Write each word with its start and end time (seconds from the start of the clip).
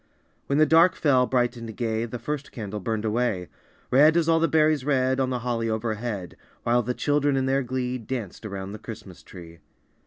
When 0.47 0.57
the 0.57 0.65
dark 0.65 0.95
fell, 0.95 1.27
bright 1.27 1.55
and 1.57 1.77
gay 1.77 2.05
The 2.05 2.17
first 2.17 2.51
candle 2.51 2.79
burned 2.79 3.05
away, 3.05 3.49
Red 3.91 4.17
as 4.17 4.27
all 4.27 4.39
the 4.39 4.47
berries 4.47 4.83
red 4.83 5.19
On 5.19 5.29
the 5.29 5.37
holly 5.45 5.69
overhead, 5.69 6.35
While 6.63 6.81
the 6.81 6.95
children 6.95 7.37
in 7.37 7.45
their 7.45 7.61
glee 7.61 7.99
Danced 7.99 8.43
around 8.43 8.71
the 8.71 8.79
Christmas 8.79 9.21
tree. 9.21 9.59